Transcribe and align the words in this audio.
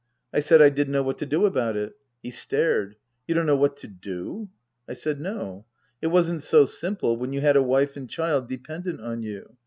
I 0.33 0.39
said 0.39 0.63
I 0.63 0.69
didn't 0.69 0.93
know 0.93 1.03
what 1.03 1.19
to 1.19 1.27
do 1.27 1.45
about 1.45 1.77
it. 1.77 1.93
He 2.23 2.31
stared." 2.31 2.95
You 3.27 3.35
don't 3.35 3.45
know 3.45 3.55
what 3.55 3.77
to 3.77 3.87
do?" 3.87 4.49
I 4.89 4.93
said, 4.93 5.19
No. 5.21 5.67
It 6.01 6.07
wasn't 6.07 6.41
so 6.41 6.65
simple 6.65 7.17
when 7.17 7.33
you 7.33 7.41
had 7.41 7.55
a 7.55 7.61
wife 7.61 7.95
and 7.95 8.09
child 8.09 8.47
dependent 8.47 8.99
on 8.99 9.21
you. 9.21 9.57